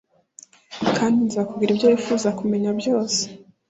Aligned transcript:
kandi 0.97 1.17
nzakubwira 1.27 1.71
ibyo 1.73 1.87
wifuza 1.91 2.29
kumenya 2.39 2.69
byose 2.79 3.21